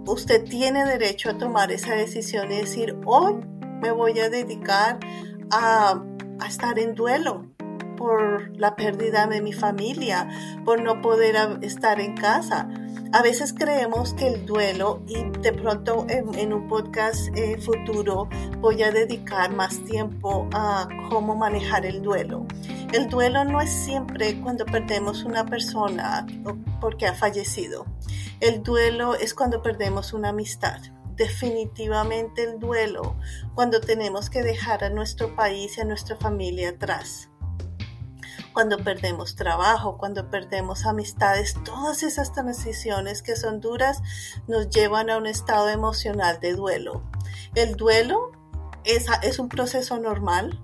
usted 0.06 0.44
tiene 0.44 0.84
derecho 0.84 1.30
a 1.30 1.38
tomar 1.38 1.72
esa 1.72 1.94
decisión 1.94 2.50
y 2.52 2.56
decir, 2.58 2.96
hoy 3.04 3.34
me 3.82 3.90
voy 3.92 4.18
a 4.20 4.28
dedicar 4.28 4.98
a, 5.50 6.02
a 6.40 6.46
estar 6.46 6.78
en 6.78 6.94
duelo, 6.94 7.46
por 7.98 8.56
la 8.56 8.76
pérdida 8.76 9.26
de 9.26 9.42
mi 9.42 9.52
familia, 9.52 10.28
por 10.64 10.80
no 10.80 11.02
poder 11.02 11.36
estar 11.62 12.00
en 12.00 12.14
casa. 12.16 12.68
A 13.12 13.22
veces 13.22 13.52
creemos 13.52 14.14
que 14.14 14.28
el 14.28 14.46
duelo, 14.46 15.02
y 15.06 15.22
de 15.40 15.52
pronto 15.52 16.06
en, 16.08 16.52
un 16.52 16.68
podcast 16.68 17.36
eh, 17.36 17.58
futuro 17.58 18.28
voy 18.60 18.82
a 18.82 18.90
dedicar 18.90 19.52
más 19.52 19.82
tiempo 19.84 20.48
a 20.52 20.88
cómo 21.10 21.34
manejar 21.34 21.84
el 21.84 22.02
duelo. 22.02 22.46
El 22.92 23.08
duelo 23.08 23.44
no 23.44 23.60
es 23.60 23.70
siempre 23.70 24.40
cuando 24.40 24.64
perdemos 24.64 25.24
una 25.24 25.44
persona 25.44 26.26
porque 26.80 27.06
ha 27.06 27.14
fallecido. 27.14 27.86
El 28.40 28.62
duelo 28.62 29.14
es 29.14 29.34
cuando 29.34 29.62
perdemos 29.62 30.12
una 30.12 30.28
amistad 30.28 30.80
definitivamente 31.16 32.44
el 32.44 32.60
duelo 32.60 33.16
cuando 33.56 33.80
tenemos 33.80 34.30
que 34.30 34.40
dejar 34.40 34.84
a 34.84 34.88
nuestro 34.88 35.34
país 35.34 35.76
y 35.76 35.80
a 35.80 35.84
nuestra 35.84 36.14
familia 36.14 36.68
atrás 36.68 37.28
cuando 38.52 38.78
perdemos 38.78 39.36
trabajo, 39.36 39.98
cuando 39.98 40.30
perdemos 40.30 40.86
amistades, 40.86 41.54
todas 41.64 42.02
esas 42.02 42.32
transiciones 42.32 43.22
que 43.22 43.36
son 43.36 43.60
duras 43.60 44.02
nos 44.46 44.70
llevan 44.70 45.10
a 45.10 45.16
un 45.16 45.26
estado 45.26 45.68
emocional 45.68 46.40
de 46.40 46.54
duelo. 46.54 47.02
El 47.54 47.76
duelo 47.76 48.32
es, 48.84 49.38
un 49.38 49.48
proceso 49.48 49.98
normal. 49.98 50.60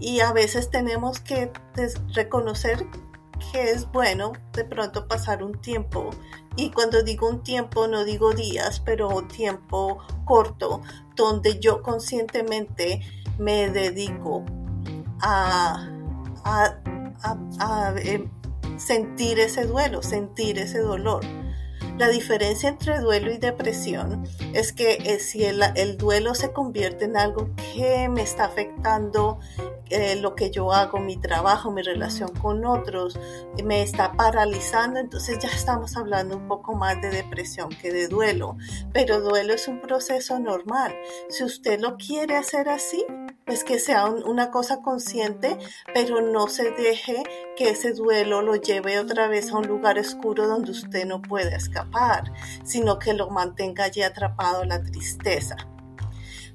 y 0.00 0.20
a 0.20 0.32
veces 0.32 0.70
tenemos 0.70 1.20
que 1.20 1.52
reconocer 2.14 2.86
que 3.52 3.70
es 3.70 3.90
bueno 3.92 4.32
de 4.52 4.64
pronto 4.64 5.06
pasar 5.06 5.42
un 5.44 5.60
tiempo 5.60 6.10
y 6.56 6.70
cuando 6.70 7.02
digo 7.02 7.28
un 7.28 7.42
tiempo 7.42 7.86
no 7.86 8.04
digo 8.04 8.32
días, 8.32 8.80
pero 8.80 9.22
tiempo 9.26 9.98
corto 10.24 10.82
donde 11.16 11.58
yo 11.60 11.82
conscientemente 11.82 13.00
me 13.38 13.70
dedico 13.70 14.44
a, 15.20 15.93
a, 16.44 17.94
eh, 17.98 18.28
sentir 18.76 19.38
ese 19.40 19.64
duelo, 19.64 20.02
sentir 20.02 20.58
ese 20.58 20.78
dolor. 20.78 21.24
La 21.98 22.08
diferencia 22.08 22.68
entre 22.68 22.98
duelo 22.98 23.32
y 23.32 23.38
depresión 23.38 24.24
es 24.52 24.72
que 24.72 24.94
eh, 25.04 25.20
si 25.20 25.44
el, 25.44 25.62
el, 25.76 25.96
duelo 25.96 26.34
se 26.34 26.52
convierte 26.52 27.04
en 27.04 27.16
algo 27.16 27.50
que 27.56 28.08
me 28.08 28.22
está 28.22 28.46
afectando 28.46 29.38
eh, 29.90 30.16
lo 30.16 30.34
que 30.34 30.50
yo 30.50 30.72
hago, 30.72 30.98
mi 30.98 31.16
trabajo, 31.16 31.70
mi 31.70 31.82
relación 31.82 32.30
con 32.34 32.64
otros, 32.64 33.18
me 33.62 33.82
está 33.82 34.12
paralizando, 34.12 34.98
entonces 34.98 35.38
ya 35.38 35.48
estamos 35.50 35.96
hablando 35.96 36.36
un 36.36 36.48
poco 36.48 36.74
más 36.74 37.00
de 37.02 37.10
depresión 37.10 37.68
que 37.68 37.92
de 37.92 38.08
duelo. 38.08 38.56
Pero 38.92 39.20
duelo 39.20 39.52
es 39.52 39.68
un 39.68 39.80
proceso 39.80 40.38
normal. 40.38 40.96
Si 41.28 41.44
usted 41.44 41.80
lo 41.80 41.96
quiere 41.96 42.36
hacer 42.36 42.68
así, 42.70 43.04
pues 43.46 43.64
que 43.64 43.78
sea 43.78 44.06
una 44.06 44.50
cosa 44.50 44.80
consciente, 44.80 45.58
pero 45.92 46.22
no 46.22 46.48
se 46.48 46.70
deje 46.70 47.22
que 47.56 47.70
ese 47.70 47.92
duelo 47.92 48.42
lo 48.42 48.56
lleve 48.56 48.98
otra 48.98 49.28
vez 49.28 49.50
a 49.50 49.58
un 49.58 49.66
lugar 49.66 49.98
oscuro 49.98 50.46
donde 50.46 50.70
usted 50.70 51.06
no 51.06 51.20
puede 51.20 51.54
escapar, 51.54 52.32
sino 52.64 52.98
que 52.98 53.12
lo 53.12 53.30
mantenga 53.30 53.84
allí 53.84 54.02
atrapado 54.02 54.64
la 54.64 54.82
tristeza. 54.82 55.56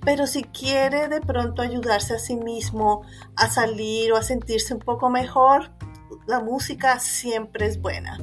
Pero 0.03 0.27
si 0.27 0.43
quiere 0.43 1.09
de 1.09 1.19
pronto 1.21 1.61
ayudarse 1.61 2.15
a 2.15 2.19
sí 2.19 2.35
mismo 2.35 3.03
a 3.35 3.49
salir 3.49 4.11
o 4.13 4.17
a 4.17 4.23
sentirse 4.23 4.73
un 4.73 4.79
poco 4.79 5.09
mejor, 5.09 5.71
la 6.25 6.39
música 6.39 6.99
siempre 6.99 7.67
es 7.67 7.81
buena. 7.81 8.17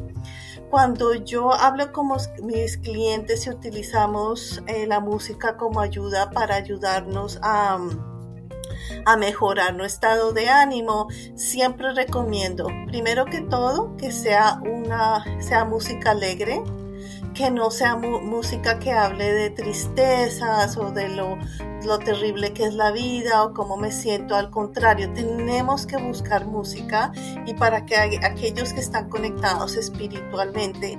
Cuando 0.70 1.14
yo 1.14 1.52
hablo 1.52 1.92
con 1.92 2.08
mis 2.42 2.78
clientes 2.78 3.46
y 3.46 3.50
utilizamos 3.50 4.62
eh, 4.66 4.87
la 4.87 5.00
música 5.00 5.56
como 5.56 5.80
ayuda 5.80 6.30
para 6.30 6.56
ayudarnos 6.56 7.38
a, 7.42 7.78
a 9.04 9.16
mejorar 9.16 9.74
nuestro 9.74 9.96
estado 9.96 10.32
de 10.32 10.50
ánimo, 10.50 11.08
siempre 11.36 11.94
recomiendo, 11.94 12.68
primero 12.86 13.24
que 13.24 13.40
todo, 13.40 13.96
que 13.96 14.12
sea 14.12 14.60
una 14.62 15.24
sea 15.40 15.64
música 15.64 16.10
alegre, 16.10 16.62
que 17.32 17.50
no 17.50 17.70
sea 17.70 17.96
música 17.96 18.78
que 18.78 18.92
hable 18.92 19.32
de 19.32 19.50
tristezas 19.50 20.76
o 20.76 20.90
de 20.90 21.08
lo, 21.08 21.38
lo, 21.84 21.98
terrible 21.98 22.52
que 22.52 22.64
es 22.64 22.74
la 22.74 22.92
vida 22.92 23.42
o 23.44 23.54
cómo 23.54 23.78
me 23.78 23.90
siento. 23.90 24.36
Al 24.36 24.50
contrario, 24.50 25.10
tenemos 25.14 25.86
que 25.86 25.96
buscar 25.96 26.46
música 26.46 27.12
y 27.46 27.54
para 27.54 27.86
que 27.86 27.96
aquellos 27.96 28.74
que 28.74 28.80
están 28.80 29.08
conectados 29.08 29.76
espiritualmente, 29.76 30.98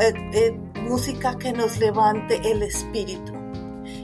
eh, 0.00 0.12
eh, 0.32 0.58
música 0.82 1.36
que 1.38 1.52
nos 1.52 1.78
levante 1.78 2.40
el 2.48 2.62
espíritu 2.62 3.37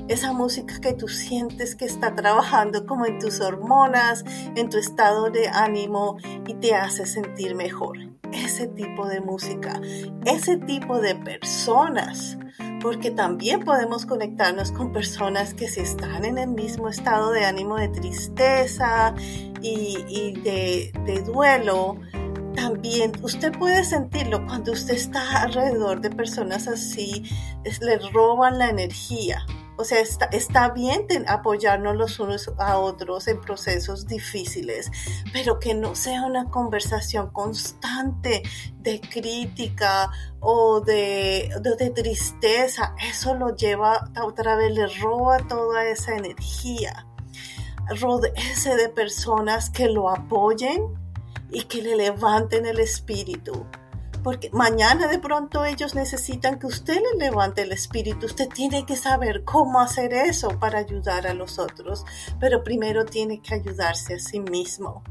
esa 0.09 0.33
música 0.33 0.81
que 0.81 0.93
tú 0.93 1.09
sientes 1.09 1.77
que 1.77 1.85
está 1.85 2.15
trabajando 2.15 2.87
como 2.87 3.07
en 3.07 3.19
tus 3.19 3.41
hormonas, 3.41 4.25
en 4.57 4.69
tu 4.69 4.79
estado 4.79 5.31
de 5.31 5.49
ánimo 5.49 6.17
y 6.47 6.55
te 6.55 6.75
hace 6.75 7.07
sentir 7.07 7.55
mejor. 7.55 7.99
Ese 8.33 8.67
tipo 8.67 9.07
de 9.07 9.21
música, 9.21 9.81
ese 10.25 10.57
tipo 10.57 11.01
de 11.01 11.15
personas, 11.15 12.37
porque 12.83 13.11
también 13.11 13.61
podemos 13.61 14.07
conectarnos 14.07 14.73
con 14.73 14.93
personas 14.93 15.55
que 15.55 15.69
si 15.69 15.81
están 15.81 16.25
en 16.25 16.39
el 16.39 16.49
mismo 16.49 16.89
estado 16.89 17.31
de 17.31 17.45
ánimo 17.45 17.77
de 17.77 17.89
tristeza 17.89 19.15
y, 19.63 20.33
de, 20.43 20.93
de 21.07 21.23
duelo, 21.23 21.97
también 22.55 23.13
usted 23.23 23.53
puede 23.59 23.85
sentirlo 23.85 24.45
cuando 24.47 24.73
usted 24.73 24.95
está 24.95 25.43
alrededor 25.43 26.01
de 26.01 26.11
personas 26.11 26.69
así, 26.69 27.25
le 27.81 27.99
roban 28.13 28.59
la 28.59 28.69
energía. 28.69 29.47
O 29.77 29.85
sea, 29.85 30.01
está, 30.01 30.69
bien 30.71 31.07
apoyarnos 31.27 31.97
los 31.97 32.21
unos 32.21 32.51
a 32.59 32.79
otros 32.79 33.27
en 33.27 33.41
procesos 33.41 34.07
difíciles, 34.07 34.91
pero 35.33 35.59
que 35.59 35.75
no 35.75 35.97
sea 35.97 36.23
una 36.23 36.49
conversación 36.51 37.31
constante 37.31 38.43
de 38.79 39.01
crítica 39.01 40.11
o 40.41 40.81
de, 40.81 41.51
de, 41.61 41.91
tristeza. 41.91 42.95
Eso 43.11 43.35
lo 43.35 43.57
lleva 43.57 44.11
otra 44.23 44.55
vez, 44.57 44.73
le 44.73 44.87
roba 44.87 45.39
toda 45.39 45.85
esa 45.87 46.15
energía. 46.15 47.07
Rodece 48.01 48.77
de 48.77 48.89
personas 48.89 49.71
que 49.71 49.89
lo 49.89 50.09
apoyen 50.09 50.83
y 51.51 51.65
que 51.65 51.83
le 51.83 51.97
levanten 51.97 52.65
el 52.67 52.79
espíritu 52.79 53.67
porque 54.25 54.49
mañana 54.53 55.07
de 55.07 55.19
pronto 55.19 55.67
ellos 55.67 55.95
necesitan 55.95 56.59
que 56.59 56.67
usted 56.67 56.95
les 56.95 57.19
levante 57.19 57.63
el 57.63 57.73
espíritu. 57.73 58.25
Usted 58.25 58.49
tiene 58.49 58.87
que 58.87 58.97
saber 58.97 59.45
cómo 59.45 59.81
hacer 59.81 60.15
eso 60.15 60.49
para 60.59 60.79
ayudar 60.79 61.27
a 61.27 61.35
los 61.35 61.59
otros, 61.59 62.07
pero 62.41 62.65
primero 62.65 63.05
tiene 63.05 63.43
que 63.43 63.55
ayudarse 63.55 64.15
a 64.15 64.19
sí 64.19 64.41
mismo. 64.41 65.05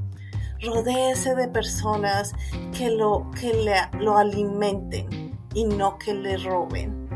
Rodéese 0.62 1.36
de 1.36 1.48
personas 1.48 2.34
que 2.76 2.90
lo, 2.90 3.30
que 3.40 3.54
le, 3.54 3.76
lo 4.04 4.18
alimenten 4.18 5.38
y 5.54 5.66
no 5.66 6.00
que 6.00 6.16
le 6.16 6.38
roben. 6.38 7.08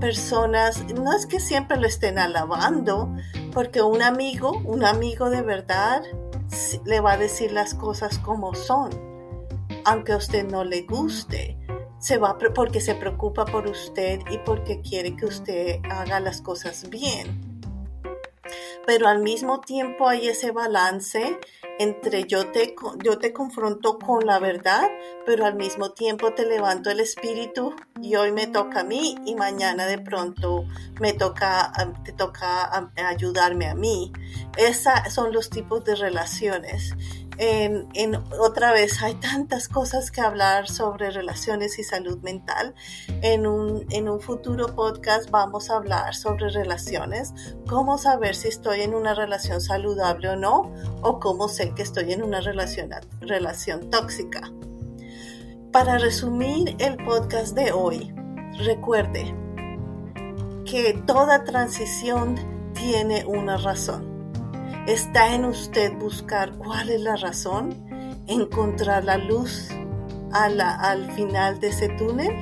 Personas, 0.00 0.84
no 0.94 1.16
es 1.16 1.24
que 1.24 1.40
siempre 1.40 1.78
lo 1.78 1.86
estén 1.86 2.18
alabando, 2.18 3.14
porque 3.54 3.80
un 3.80 4.02
amigo, 4.02 4.52
un 4.64 4.84
amigo 4.84 5.30
de 5.30 5.40
verdad, 5.40 6.02
le 6.84 7.00
va 7.00 7.12
a 7.12 7.16
decir 7.16 7.52
las 7.52 7.72
cosas 7.72 8.18
como 8.18 8.54
son 8.54 9.09
aunque 9.90 10.12
a 10.12 10.18
usted 10.18 10.44
no 10.44 10.62
le 10.62 10.82
guste. 10.82 11.58
Se 11.98 12.16
va 12.16 12.38
porque 12.38 12.80
se 12.80 12.94
preocupa 12.94 13.44
por 13.44 13.66
usted 13.66 14.20
y 14.30 14.38
porque 14.38 14.80
quiere 14.80 15.16
que 15.16 15.26
usted 15.26 15.80
haga 15.90 16.20
las 16.20 16.40
cosas 16.40 16.88
bien. 16.88 17.60
Pero 18.86 19.08
al 19.08 19.20
mismo 19.20 19.60
tiempo 19.60 20.08
hay 20.08 20.28
ese 20.28 20.52
balance 20.52 21.38
entre 21.80 22.24
yo 22.24 22.50
te, 22.52 22.74
yo 23.02 23.18
te 23.18 23.32
confronto 23.32 23.98
con 23.98 24.24
la 24.26 24.38
verdad, 24.38 24.88
pero 25.26 25.44
al 25.44 25.56
mismo 25.56 25.92
tiempo 25.92 26.34
te 26.34 26.46
levanto 26.46 26.90
el 26.90 27.00
espíritu 27.00 27.74
y 28.00 28.14
hoy 28.16 28.32
me 28.32 28.46
toca 28.46 28.80
a 28.80 28.84
mí 28.84 29.16
y 29.26 29.34
mañana 29.34 29.86
de 29.86 29.98
pronto 29.98 30.66
me 31.00 31.14
toca, 31.14 31.72
te 32.04 32.12
toca 32.12 32.90
ayudarme 32.96 33.66
a 33.66 33.74
mí. 33.74 34.12
Esos 34.56 34.92
son 35.08 35.32
los 35.32 35.50
tipos 35.50 35.84
de 35.84 35.96
relaciones 35.96 36.94
en, 37.40 38.16
otra 38.38 38.72
vez 38.72 39.02
hay 39.02 39.14
tantas 39.14 39.66
cosas 39.66 40.10
que 40.10 40.20
hablar 40.20 40.68
sobre 40.68 41.10
relaciones 41.10 41.78
y 41.78 41.84
salud 41.84 42.18
mental. 42.20 42.74
En 43.22 43.46
un, 43.46 43.86
en 43.90 44.10
un 44.10 44.20
futuro 44.20 44.74
podcast 44.74 45.30
vamos 45.30 45.70
a 45.70 45.76
hablar 45.76 46.14
sobre 46.14 46.50
relaciones, 46.50 47.32
cómo 47.66 47.96
saber 47.96 48.36
si 48.36 48.48
estoy 48.48 48.82
en 48.82 48.94
una 48.94 49.14
relación 49.14 49.62
saludable 49.62 50.28
o 50.28 50.36
no, 50.36 50.70
o 51.00 51.18
cómo 51.18 51.48
sé 51.48 51.72
que 51.74 51.82
estoy 51.82 52.12
en 52.12 52.22
una 52.22 52.42
relación, 52.42 52.90
relación 53.20 53.88
tóxica. 53.88 54.42
Para 55.72 55.96
resumir 55.96 56.76
el 56.78 56.98
podcast 56.98 57.54
de 57.54 57.72
hoy, 57.72 58.12
recuerde 58.58 59.34
que 60.66 60.92
toda 61.06 61.44
transición 61.44 62.34
tiene 62.74 63.24
una 63.24 63.56
razón. 63.56 64.09
Está 64.86 65.34
en 65.34 65.44
usted 65.44 65.92
buscar 65.98 66.56
cuál 66.56 66.90
es 66.90 67.00
la 67.00 67.16
razón, 67.16 67.86
encontrar 68.26 69.04
la 69.04 69.18
luz 69.18 69.68
al 70.32 71.10
final 71.12 71.60
de 71.60 71.68
ese 71.68 71.88
túnel 71.90 72.32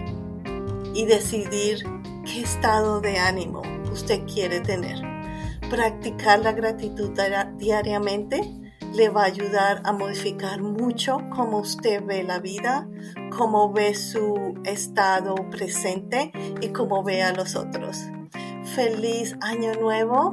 y 0.95 1.05
decidir 1.05 1.85
qué 2.25 2.43
estado 2.43 3.01
de 3.01 3.19
ánimo 3.19 3.63
usted 3.93 4.23
quiere 4.33 4.61
tener. 4.61 4.99
Practicar 5.69 6.39
la 6.41 6.53
gratitud 6.53 7.11
diariamente 7.57 8.41
le 8.95 9.09
va 9.11 9.23
a 9.23 9.27
ayudar 9.27 9.83
a 9.85 9.93
modificar 9.93 10.63
mucho 10.63 11.19
cómo 11.35 11.59
usted 11.59 12.03
ve 12.05 12.23
la 12.23 12.39
vida, 12.39 12.89
cómo 13.37 13.73
ve 13.73 13.95
su 13.95 14.55
estado 14.65 15.35
presente 15.51 16.33
y 16.61 16.69
cómo 16.69 17.03
ve 17.03 17.23
a 17.23 17.33
los 17.33 17.57
otros. 17.57 17.99
Feliz 18.75 19.37
año 19.41 19.75
nuevo 19.75 20.31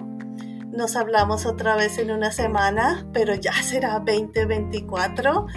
nos 0.75 0.95
hablamos 0.95 1.45
otra 1.45 1.75
vez 1.75 1.97
en 1.97 2.11
una 2.11 2.31
semana, 2.31 3.07
pero 3.13 3.33
ya 3.35 3.53
será 3.63 3.99
2024. 3.99 5.47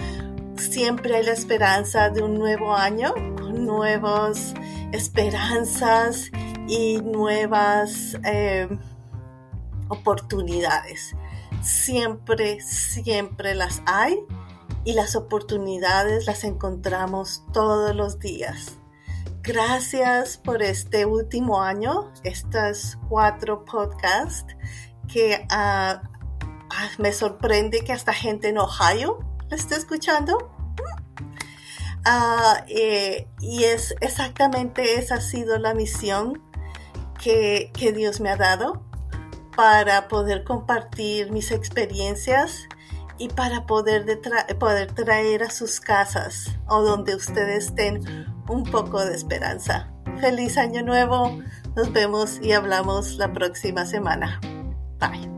Siempre 0.57 1.17
hay 1.17 1.25
la 1.25 1.33
esperanza 1.33 2.11
de 2.11 2.23
un 2.23 2.35
nuevo 2.35 2.75
año, 2.75 3.13
con 3.37 3.65
nuevas 3.65 4.55
esperanzas 4.93 6.31
y 6.69 6.99
nuevas 6.99 8.17
eh, 8.25 8.69
oportunidades. 9.89 11.15
Siempre, 11.63 12.61
siempre 12.61 13.55
las 13.55 13.83
hay 13.87 14.19
y 14.85 14.93
las 14.93 15.17
oportunidades 15.17 16.27
las 16.27 16.45
encontramos 16.45 17.45
todos 17.53 17.95
los 17.95 18.21
días. 18.21 18.79
Gracias 19.43 20.37
por 20.37 20.63
este 20.63 21.07
último 21.07 21.63
año, 21.63 22.13
estas 22.23 22.99
cuatro 23.09 23.65
podcasts 23.65 24.55
que 25.13 25.47
ah, 25.51 26.03
me 26.99 27.13
sorprende 27.13 27.81
que 27.81 27.93
hasta 27.93 28.13
gente 28.13 28.49
en 28.49 28.59
Ohio 28.59 29.19
la 29.49 29.57
esté 29.57 29.77
escuchando. 29.77 30.55
Ah, 32.05 32.65
eh, 32.69 33.29
y 33.41 33.65
es 33.65 33.95
exactamente 34.01 34.99
esa 34.99 35.17
ha 35.17 35.21
sido 35.21 35.59
la 35.59 35.75
misión 35.75 36.43
que, 37.21 37.71
que 37.75 37.93
Dios 37.93 38.21
me 38.21 38.31
ha 38.31 38.37
dado 38.37 38.85
para 39.57 40.07
poder 40.09 40.45
compartir 40.45 41.33
mis 41.33 41.51
experiencias 41.51 42.69
y 43.19 43.29
para 43.29 43.67
poder, 43.67 44.21
poder 44.59 44.93
traer 44.93 45.43
a 45.43 45.51
sus 45.51 45.81
casas 45.81 46.57
o 46.69 46.83
donde 46.83 47.17
ustedes 47.17 47.67
estén 47.67 48.27
un 48.49 48.63
poco 48.65 49.05
de 49.05 49.15
esperanza. 49.15 49.93
Feliz 50.21 50.57
año 50.57 50.83
nuevo. 50.83 51.39
Nos 51.77 51.93
vemos 51.93 52.41
y 52.41 52.53
hablamos 52.53 53.17
la 53.17 53.33
próxima 53.33 53.85
semana. 53.85 54.41
Bye. 55.01 55.38